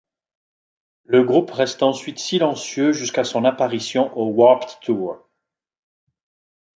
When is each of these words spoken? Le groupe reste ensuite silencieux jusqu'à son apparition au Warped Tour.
Le 1.05 1.23
groupe 1.23 1.51
reste 1.51 1.83
ensuite 1.83 2.17
silencieux 2.17 2.91
jusqu'à 2.91 3.23
son 3.23 3.45
apparition 3.45 4.11
au 4.17 4.29
Warped 4.31 4.79
Tour. 4.81 5.29